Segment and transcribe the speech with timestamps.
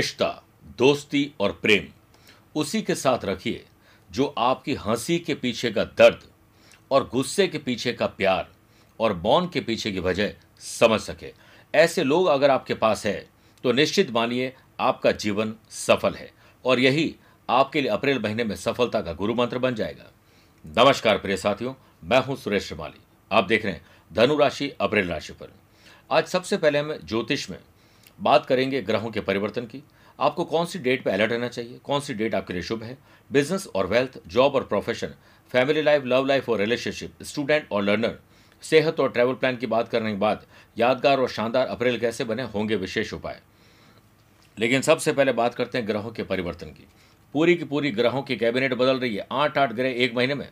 [0.00, 0.28] रिश्ता
[0.78, 1.86] दोस्ती और प्रेम,
[2.54, 3.64] उसी के साथ रखिए
[4.10, 6.20] जो आपकी हँसी के पीछे का दर्द
[6.90, 8.48] और गुस्से के पीछे का प्यार
[9.00, 11.32] और मौन के पीछे की वजह समझ सके।
[11.74, 13.28] ऐसे लोग अगर आपके पास है
[13.64, 16.30] तो निश्चित मानिए आपका जीवन सफल है
[16.64, 17.14] और यही
[17.48, 20.10] आपके लिए अप्रैल महीने में सफलता का गुरु मंत्र बन जाएगा।
[20.64, 21.74] नमस्कार प्रिय साथियों,
[22.04, 25.52] मैं हूँ सुरेश श्रीमाली। आप देख रहे हैं धनु राशि अप्रैल राशि पर।
[26.10, 27.58] आज सबसे पहले हम ज्योतिष में
[28.20, 29.82] बात करेंगे ग्रहों के परिवर्तन की।
[30.20, 31.78] आपको कौन सी डेट पर अलर्ट रहना चाहिए?
[31.84, 32.98] कौन सी डेट आपके लिए शुभ है?
[33.32, 35.14] बिज़नेस और वेल्थ जॉब और profession
[35.50, 38.18] family life love life और रिलेशनशिप स्टूडेंट और लर्नर
[38.62, 40.46] सेहत और ट्रैवल प्लान की बात करने के बाद
[40.78, 43.40] यादगार और शानदार अप्रैल कैसे बने होंगे विशेष उपाय।
[44.58, 46.86] लेकिन सबसे पहले बात करते हैं ग्रहों के परिवर्तन की।
[47.32, 50.48] पूरी की पूरी ग्रहों की कैबिनेट बदल रही है। आठ आठ ग्रह एक महीने में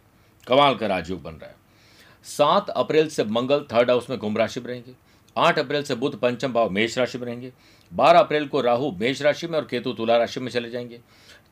[0.46, 1.56] कमाल का राजयोग बन रहा है।
[2.24, 4.92] सात अप्रैल से मंगल थर्ड हाउस में कुंभ राशि में रहेंगे।
[5.36, 7.52] आठ अप्रैल से बुध, पंचम भाव मेष राशि में रहेंगे।
[7.94, 11.00] बारह अप्रैल को राहु मेष राशि में और केतु तुला राशि में चले जाएँगे।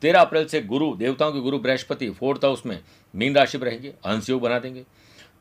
[0.01, 2.79] तेरह अप्रैल से गुरु, देवताओं के गुरु बृहस्पति, फोर्थ हाउस में
[3.15, 4.83] मीन राशि में रहेंगे हंस योग बना देंगे।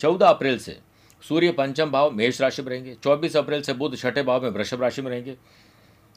[0.01, 0.79] चौदह अप्रैल से
[1.29, 4.83] सूर्य, पंचम भाव मेष राशि में रहेंगे। चौबीस अप्रैल से बुध, छठे भाव में वृषभ
[4.83, 5.37] राशि में रहेंगे।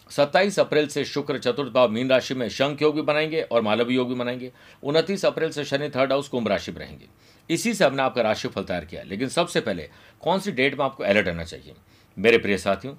[0.09, 3.95] सत्ताईस अप्रैल से शुक्र, चतुर्थ भाव मीन राशि में शंख योग भी बनाएँगे और मालवी
[3.95, 4.51] योग भी बनाएँगे।
[4.83, 7.05] उनतीस अप्रैल से शनि, थर्ड हाउस कुंभ राशि में रहेंगे।
[7.49, 9.89] इसी से हमने आपका राशिफल तैयार किया लेकिन सबसे पहले,
[10.21, 11.73] कौन सी डेट में आपको अलर्ट रहना चाहिए?
[12.19, 12.95] मेरे प्रिय साथियों,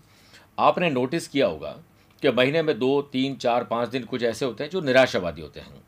[0.59, 1.71] आपने नोटिस किया होगा
[2.23, 5.61] कि महीने में दो, तीन, चार, पाँच दिन कुछ ऐसे होते हैं जो निराशावादी होते
[5.61, 5.83] हैं।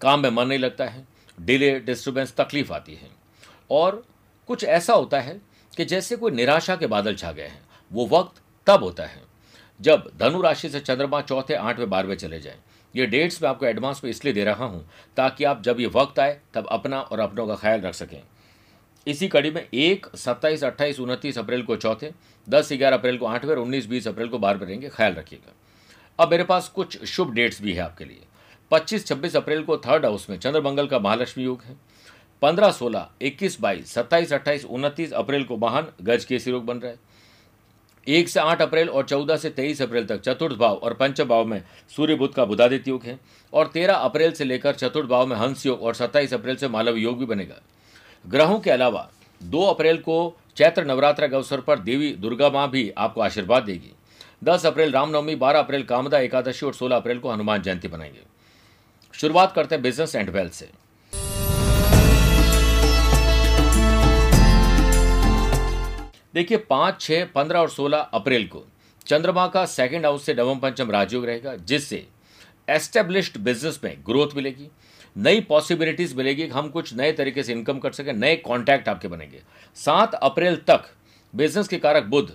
[0.00, 1.06] काम में मन नहीं लगता है,
[1.40, 3.10] डिले डिस्टर्बेंस तकलीफ़ आती है।
[3.70, 4.04] और
[4.46, 5.40] कुछ ऐसा होता है
[5.76, 9.22] कि जैसे कोई निराशा के बादल छा गए हैं, वो वक्त तब होता है
[9.80, 12.58] जब धनु राशि से चंद्रमा चौथे, आठवें, बारहवें चले जाएँ।
[12.96, 16.18] ये डेट्स मैं आपको एडवांस में इसलिए दे रहा हूँ ताकि आप जब ये वक्त
[16.18, 18.22] आए, तब अपना और अपनों का ख्याल रख सकें।
[19.06, 22.12] इसी कड़ी में एक, सत्ताईस, अट्ठाईस, उनतीस अप्रैल को चौथे,
[22.48, 25.52] दस, ग्यारह अप्रैल को आठवें और उन्नीस, बीस अप्रैल को बारहवें रहेंगे, ख्याल रखिएगा।
[26.18, 28.20] अब मेरे पास कुछ शुभ डेट्स भी है आपके लिए।
[28.70, 31.76] पच्चीस, छब्बीस अप्रैल को थर्ड हाउस में चंद्रमंगल का महालक्ष्मी योग है।
[32.42, 36.92] पंद्रह, सोलह, इक्कीस, बाईस, सत्ताईस, अट्ठाईस, उनतीस अप्रैल को महान गज केसी योग बन रहा
[36.92, 37.10] है।
[38.08, 41.44] एक से आठ अप्रैल और चौदह से तेईस अप्रैल तक चतुर्थ भाव और पंचम भाव
[41.44, 41.64] में
[41.96, 43.20] सूर्य बुद्ध का बुधादित्य योग है।
[43.52, 46.96] और तेरह अप्रैल से लेकर चतुर्थ भाव में हंस योग और सत्ताईस अप्रैल से मालव
[46.96, 47.56] योग भी बनेगा।
[48.24, 49.08] ग्रहों के अलावा
[49.40, 53.92] दो अप्रैल को चैत्र नवरात्र के अवसर पर देवी दुर्गा माँ भी आपको आशीर्वाद देगी।
[54.44, 58.22] दस अप्रैल रामनवमी, बारह अप्रैल कामदा एकादशी और सोलह अप्रैल को हनुमान जयंती बनाएँगे
[59.14, 60.68] शुरुआत करते हैं बिज़नेस एंड वेल्थ से।
[66.34, 68.64] देखिए, पाँच, छह, पंद्रह और सोलह अप्रैल को
[69.06, 72.06] चंद्रमा का सेकंड हाउस से नवम पंचम राजयोग रहेगा, जिससे
[72.68, 74.68] एस्टेब्लिश्ड बिज़नेस में ग्रोथ मिलेगी।
[75.16, 79.42] नई पॉसिबिलिटीज मिलेगी हम कुछ नए तरीके से इनकम कर सकें, नए कॉन्टैक्ट आपके बनेंगे।
[79.76, 80.90] सात अप्रैल तक
[81.34, 82.30] बिज़नेस के कारक बुद्ध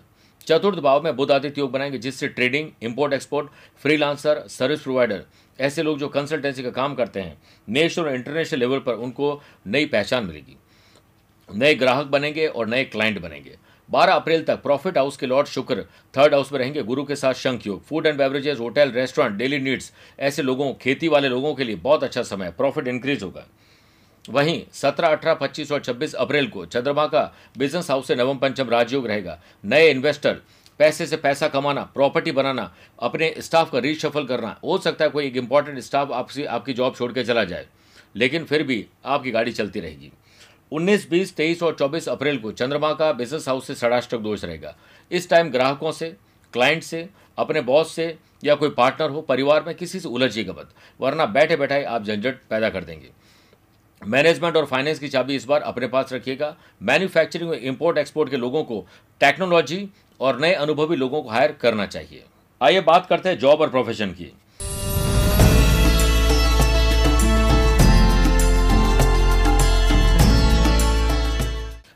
[0.48, 3.50] चतुर्थ भाव में बुद्ध आदित्य योग बनाएँगे, जिससे trading import export
[3.84, 5.24] freelancer service provider
[5.60, 7.38] ऐसे लोग जो कंसल्टेंसी का काम करते हैं
[7.68, 10.58] नेशनल और इंटरनेशनल लेवल पर उनको नई पहचान मिलेगी।
[11.50, 13.56] नए ग्राहक बनेंगे और नए क्लाइंट बनेंगे।
[13.90, 15.84] 12 अप्रैल तक प्रॉफिट हाउस के लॉर्ड शुक्र
[16.18, 19.60] थर्ड हाउस में रहेंगे। गुरु के साथ शंख योग food and beverages hotel restaurant daily
[19.60, 23.46] needs ऐसे लोगों खेती वाले लोगों के लिए बहुत अच्छा समय है। प्रॉफिट इंक्रीज होगा।
[24.26, 28.70] वहीं 17, 18, 25 और 26 अप्रैल को चंद्रमा का बिज़नेस हाउस से नवम पंचम
[28.70, 30.42] राजयोग रहेगा। नए इन्वेस्टर
[30.80, 35.26] पैसे से पैसा कमाना प्रॉपर्टी बनाना अपने स्टाफ का रीशफल करना हो सकता है कोई
[35.26, 37.68] एक इंपॉर्टेंट स्टाफ आपसे आपकी जॉब छोड़ के चला जाए
[38.16, 40.12] लेकिन फिर भी आपकी गाड़ी चलती रहेगी।
[40.72, 44.76] उन्नीस, बीस, तेईस और चौबीस अप्रैल को चंद्रमा का बिज़नेस हाउस से षडाष्टक दोष रहेगा।
[45.12, 46.16] इस टाइम ग्राहकों से
[46.54, 50.70] क्लाइंट से, अपने बॉस से या कोई पार्टनर हो, परिवार में किसी से उलझिएगा मत,
[51.00, 53.10] वरना बैठे बैठाए आप झंझट पैदा कर देंगे।
[54.02, 58.38] मैनेजमेंट और फाइनेंस की चाबी इस बार अपने पास रखिएगा। मैन्युफैक्चरिंग और इंपोर्ट एक्सपोर्ट के
[58.38, 58.86] लोगों को
[59.20, 59.88] टेक्नोलॉजी
[60.20, 62.24] और नए अनुभवी लोगों को हायर करना चाहिए।
[62.62, 64.32] आइए बात करते हैं जॉब और प्रोफेशन की।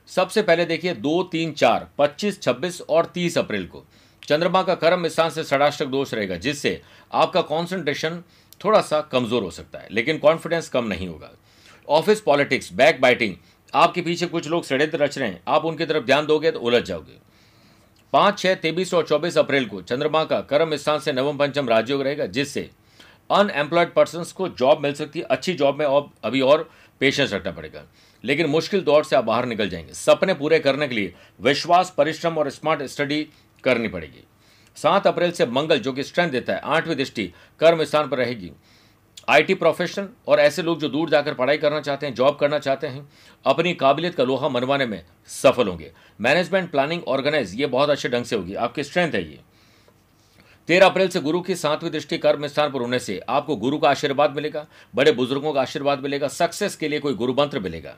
[0.09, 3.83] सबसे पहले देखिए दो, तीन, चार, पच्चीस, छब्बीस और तीस अप्रैल को।
[4.23, 6.81] चंद्रमा का कर्म स्थान से षडाष्टक दोष रहेगा, जिससे
[7.13, 8.23] आपका कॉन्सेंट्रेशन
[8.61, 11.31] थोड़ा सा कमज़ोर हो सकता है, लेकिन कॉन्फिडेंस कम नहीं होगा।
[11.87, 13.35] ऑफ़िस पॉलिटिक्स बैक बाइटिंग
[13.73, 16.83] आपके पीछे कुछ लोग षड्यंत्र रच रहे हैं, आप उनकी तरफ़ ध्यान दोगे तो उलझ
[16.83, 17.17] जाओगे।
[18.13, 22.01] पाँच, छह, तेईस और चौबीस अप्रैल को चंद्रमा का कर्म स्थान से नवम, पंचम राजयोग
[22.01, 22.69] रहेगा, जिससे
[23.31, 27.51] अनएम्प्लॉयड पर्सन को जॉब मिल सकती है, अच्छी जॉब में और अभी और पेशेंस रखना
[27.51, 27.83] पड़ेगा।
[28.23, 32.37] लेकिन मुश्किल दौर से आप बाहर निकल जाएँगे। सपने पूरे करने के लिए विश्वास, परिश्रम
[32.37, 33.27] और स्मार्ट स्टडी
[33.63, 34.23] करनी पड़ेगी।
[34.75, 38.51] सात अप्रैल से मंगल, जो कि स्ट्रेंथ देता है, आठवीं दृष्टि कर्म स्थान पर रहेगी।
[39.29, 42.87] आईटी प्रोफेशन और ऐसे लोग जो दूर जाकर पढ़ाई करना चाहते हैं जॉब करना चाहते
[42.87, 43.09] हैं,
[43.45, 45.91] अपनी काबिलियत का लोहा मनवाने में सफल होंगे।
[46.21, 49.39] मैनेजमेंट प्लानिंग ऑर्गेनाइज ये बहुत अच्छे ढंग से होगी। आपकी स्ट्रेंथ है ये।
[50.69, 53.89] तेरह अप्रैल से गुरु की सातवीं दृष्टि कर्म स्थान पर होने से आपको गुरु का
[53.89, 57.95] आशीर्वाद मिलेगा, बड़े बुज़ुर्गों का आशीर्वाद मिलेगा सक्सेस के लिए कोई गुरु मंत्र मिलेगा।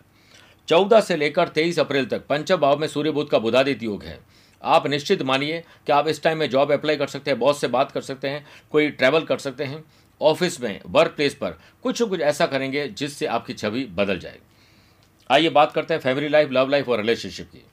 [0.67, 4.17] चौदह से लेकर तेईस अप्रैल तक पंचम भाव में सूर्य बुद्ध का बुधादित योग है।
[4.63, 7.67] आप निश्चित मानिए कि आप इस टाइम में जॉब अप्लाई कर सकते हैं बॉस से
[7.67, 9.83] बात कर सकते हैं, कोई ट्रैवल कर सकते हैं
[10.21, 14.39] ऑफ़िस में वर्क प्लेस पर कुछ कुछ ऐसा करेंगे जिससे आपकी छवि बदल जाए।
[15.29, 17.63] आइए बात करते हैं फैमिली लाइफ लव लाइफ और रिलेशनशिप की।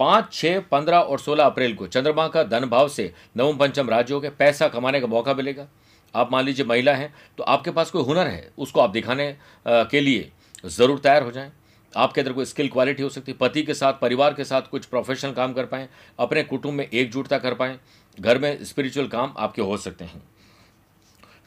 [0.00, 4.20] पाँच, छह, पंद्रह और सोलह अप्रैल को चंद्रमा का धन भाव से नवम पंचम राज्यों
[4.20, 5.66] के पैसा कमाने का मौका मिलेगा।
[6.14, 9.34] आप मान लीजिए महिला हैं तो आपके पास कोई हुनर है, उसको आप दिखाने
[9.66, 10.30] के लिए
[10.66, 11.50] ज़रूर तैयार हो जाएँ।
[11.94, 14.84] आपके अंदर कोई स्किल क्वालिटी हो सकती है, पति के साथ, परिवार के साथ कुछ
[14.86, 15.88] प्रोफेशनल काम कर पाएँ,
[16.18, 17.78] अपने कुटुंब में एकजुटता कर पाएँ,
[18.18, 20.22] घर में स्पिरिचुअल काम आपके हो सकते हैं।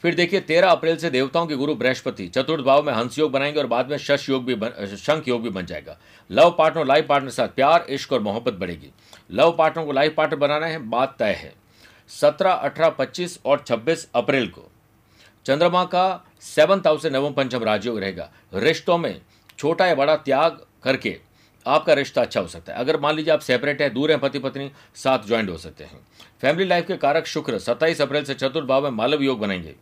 [0.03, 3.59] फिर देखिए तेरह अप्रैल से देवताओं के गुरु बृहस्पति चतुर्थ भाव में हंस योग बनाएँगे
[3.59, 5.97] और बाद में शश योग भी बन, शंख योग भी बन जाएगा।
[6.31, 8.91] लव पार्टनर लाइफ पार्टनर के साथ प्यार इश्क और मोहब्बत बढ़ेगी।
[9.31, 11.53] लव पार्टनर को लाइफ पार्टनर बनाना है बात तय है।
[12.09, 14.69] सत्रह अठारह पच्चीस और छब्बीस अप्रैल को
[15.45, 19.21] चंद्रमा का सेवंथ हाउस से नवम पंचम राजयोग रहेगा। रिश्तों में
[19.57, 21.17] छोटा या बड़ा त्याग करके
[21.65, 24.39] आपका रिश्ता अच्छा हो सकता है। अगर मान लीजिए आप सेपरेट हैं दूर हैं पति
[24.39, 25.99] पत्नी साथ ज्वाइंट हो सकते हैं।
[26.41, 29.75] फैमिली लाइफ के कारक शुक्र सत्ताईस अप्रैल से चतुर्थ भाव में मालव योग बनाएँगे।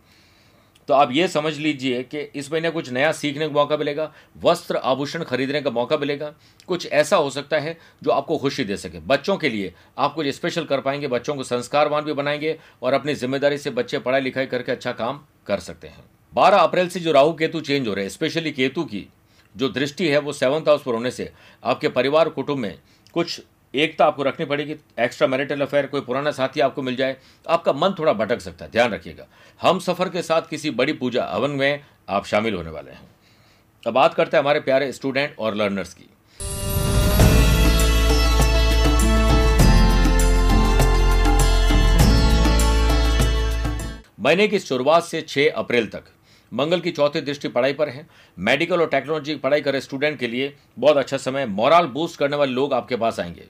[0.92, 4.78] तो आप ये समझ लीजिए कि इस महीने कुछ नया सीखने का मौका मिलेगा, वस्त्र
[4.78, 6.34] आभूषण खरीदने का मौका मिलेगा,
[6.68, 10.28] कुछ ऐसा हो सकता है जो आपको खुशी दे सके। बच्चों के लिए आप कुछ
[10.28, 14.46] स्पेशल कर पाएँगे, बच्चों को संस्कारवान भी बनाएँगे और अपनी ज़िम्मेदारी से बच्चे पढ़ाई लिखाई
[14.46, 16.04] करके अच्छा काम कर सकते हैं।
[16.34, 19.08] बारह अप्रैल से जो राहु केतु चेंज हो रहे हैं स्पेशली केतु की
[19.56, 21.32] जो दृष्टि है वो सेवंथ हाउस पर होने से
[21.64, 22.78] आपके परिवार, कुटुंब में
[23.14, 23.42] कुछ
[23.74, 27.16] एकता आपको रखनी पड़ेगी एक्स्ट्रा मैरिटल अफेयर कोई पुराना साथी आपको मिल जाए,
[27.50, 29.28] आपका मन थोड़ा भटक सकता है, ध्यान रखिएगा।
[29.62, 33.10] हम सफ़र के साथ किसी बड़ी पूजा हवन में आप शामिल होने वाले हैं।
[33.84, 36.10] अब बात करते हैं हमारे प्यारे स्टूडेंट और लर्नर्स की।
[44.20, 46.04] महीने की शुरुआत से 6 अप्रैल तक।
[46.52, 48.06] मंगल की चौथी दृष्टि पढ़ाई पर है।
[48.38, 52.38] मेडिकल और टेक्नोलॉजी की पढ़ाई करे स्टूडेंट के लिए बहुत अच्छा समय। मॉरल बूस्ट करने
[52.38, 53.46] वाले लोग आपके पास आएँगे।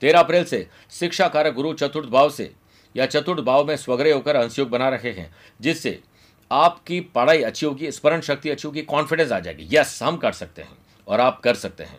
[0.00, 2.52] तेरह अप्रैल से शिक्षा कारक गुरु चतुर्थ भाव से
[2.94, 5.98] या चतुर्थ भाव में स्वग्रह होकर अंशयोग बना रहे हैं, जिससे
[6.50, 10.62] आपकी पढ़ाई अच्छी होगी, स्मरण शक्ति अच्छी होगी कॉन्फिडेंस आ जाएगी। यस हम कर सकते
[10.62, 10.76] हैं
[11.08, 11.98] और आप कर सकते हैं।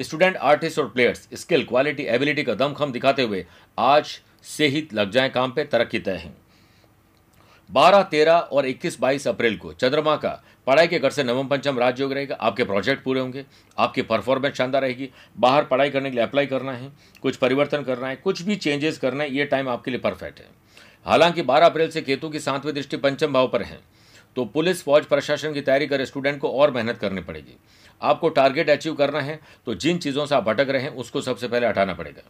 [0.00, 3.46] स्टूडेंट आर्टिस्ट और प्लेयर्स स्किल क्वालिटी एबिलिटी का दमखम दिखाते हुए
[3.78, 6.39] आज से ही लग जाए काम पे, तरक्की तय है।
[7.70, 11.78] बारह, तेरह और इक्कीस, बाईस अप्रैल को चंद्रमा का पढ़ाई के घर से नवम, पंचम
[11.78, 13.44] राजयोग रहेगा। आपके प्रोजेक्ट पूरे होंगे,
[13.76, 15.08] आपकी परफॉर्मेंस शानदार रहेगी।
[15.38, 16.90] बाहर पढ़ाई करने के लिए अप्लाई करना है,
[17.22, 20.48] कुछ परिवर्तन करना है, कुछ भी चेंजेस करना है, ये टाइम आपके लिए परफेक्ट है।
[21.06, 23.78] हालाँकि बारह अप्रैल से केतु की सातवीं दृष्टि पंचम भाव पर है
[24.36, 27.56] तो पुलिस, फौज, प्रशासन की तैयारी करे स्टूडेंट को और मेहनत करनी पड़ेगी।
[28.00, 31.48] आपको टारगेट अचीव करना है तो जिन चीज़ों से आप भटक रहे हैं, उसको सबसे
[31.48, 32.22] पहले हटाना पड़ेगा।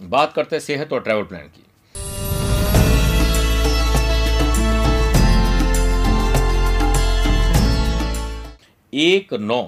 [0.00, 1.64] बात करते हैं सेहत और ट्रैवल प्लान की।
[8.92, 9.62] एक नौ,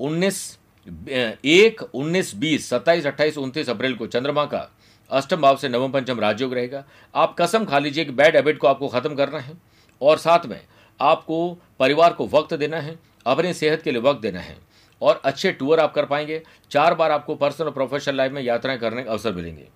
[0.00, 4.68] उन्नीस एक, उन्नीस, बीस, सत्ताईस, अट्ठाईस, उनतीस अप्रैल को चंद्रमा का
[5.10, 8.66] अष्टम भाव से नवम पंचम राजयोग रहेगा। आप कसम खा लीजिए कि बैड हैबिट को
[8.66, 9.56] आपको ख़त्म करना है
[10.00, 10.60] और साथ में
[11.00, 14.56] आपको परिवार को वक्त देना है, अपनी सेहत के लिए वक्त देना है
[15.02, 18.78] और अच्छे टूर आप कर पाएँगे। चार बार आपको पर्सनल और प्रोफेशनल लाइफ में यात्राएँ
[18.78, 19.66] करने का अवसर मिलेंगे।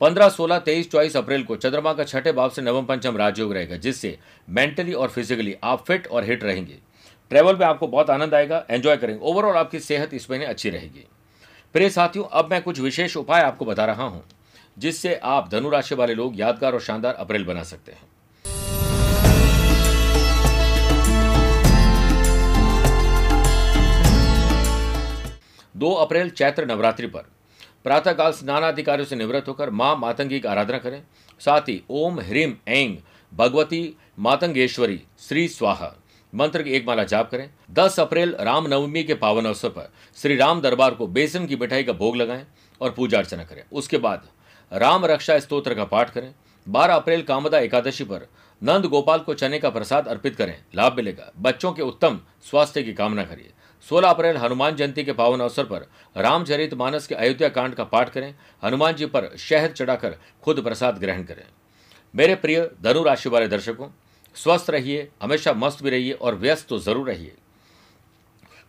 [0.00, 3.76] पंद्रह, सोलह, तेईस, चौबीस अप्रैल को चंद्रमा का छठे भाव से नवम पंचम राजयोग रहेगा,
[3.76, 6.78] जिससे मेंटली और फिजिकली आप फिट और हिट रहेंगे।
[7.30, 11.06] ट्रैवल में आपको बहुत आनंद आएगा एंजॉय करेंगे। ओवरऑल आपकी सेहत इस महीने अच्छी रहेगी।
[11.74, 14.22] प्रिय साथियों, अब मैं कुछ विशेष उपाय आपको बता रहा हूँ,
[14.78, 18.12] जिससे आप धनु राशि वाले लोग यादगार और शानदार अप्रैल बना सकते हैं।
[25.76, 27.24] दो अप्रैल चैत्र नवरात्रि पर
[27.84, 31.02] प्रातःकाल स्नानाधिकारियों से निवृत्त होकर माँ मातंगी की आराधना करें।
[31.40, 32.96] साथ ही ओम ह्रीम ऐंग
[33.32, 35.92] भगवती मातंगेश्वरी, श्री स्वाहा।
[36.34, 40.60] मंत्र की एक माला जाप करें। 10 अप्रैल, रामनवमी के पावन अवसर पर श्री राम
[40.60, 42.46] दरबार को बेसन की मिठाई का भोग लगाएँ
[42.80, 44.28] और पूजा अर्चना करें। उसके बाद
[44.72, 46.34] राम रक्षा स्तोत्र का पाठ करें।
[46.68, 48.28] 12 अप्रैल, कामदा एकादशी पर
[48.62, 52.92] नंद गोपाल को चने का प्रसाद अर्पित करें। लाभ मिलेगा। बच्चों के उत्तम स्वास्थ्य की
[52.92, 53.50] कामना करिए।
[53.90, 55.86] 16 अप्रैल, हनुमान जयंती के पावन अवसर पर
[56.16, 60.98] रामचरित मानस के अयोध्या कांड का पाठ करें। हनुमान जी पर शहद चढ़ाकर खुद प्रसाद
[60.98, 61.44] ग्रहण करें।
[62.14, 63.88] मेरे प्रिय धनु राशि वाले दर्शकों
[64.36, 67.34] स्वस्थ रहिए, हमेशा मस्त भी रहिए और व्यस्त तो ज़रूर रहिए।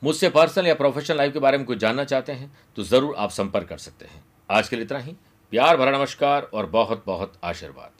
[0.01, 3.29] मुझसे पर्सनल या प्रोफेशनल लाइफ के बारे में कुछ जानना चाहते हैं तो ज़रूर आप
[3.31, 5.15] संपर्क कर सकते हैं। आज के लिए इतना ही।
[5.51, 7.94] प्यार भरा नमस्कार और बहुत बहुत आशीर्वाद।